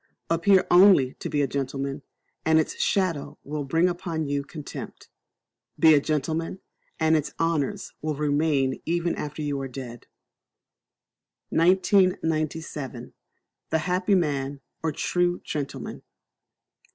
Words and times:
Appear 0.31 0.65
only 0.71 1.13
to 1.19 1.29
be 1.29 1.43
a 1.43 1.47
gentleman, 1.47 2.01
and 2.43 2.57
its 2.57 2.81
shadow 2.81 3.37
will 3.43 3.63
bring 3.63 3.87
upon 3.87 4.25
you 4.25 4.43
contempt; 4.43 5.09
be 5.77 5.93
a 5.93 5.99
gentleman, 6.01 6.59
and 6.99 7.15
its 7.15 7.35
honours 7.39 7.93
will 8.01 8.15
remain 8.15 8.81
even 8.87 9.13
after 9.15 9.43
you 9.43 9.61
are 9.61 9.67
dead. 9.67 10.07
1997. 11.49 13.13
The 13.69 13.77
Happy 13.77 14.15
Man, 14.15 14.61
or 14.81 14.91
True 14.91 15.39
Gentleman. 15.43 16.01